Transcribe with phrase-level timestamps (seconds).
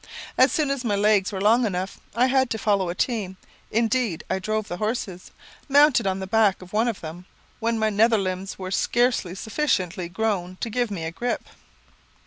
[0.35, 3.37] As soon as my legs were long enough, I had to follow a team;
[3.69, 5.29] indeed, I drove the horses,
[5.69, 7.25] mounted on the back of one of them,
[7.59, 11.43] when my nether limbs were scarcely sufficiently grown to give me a grip.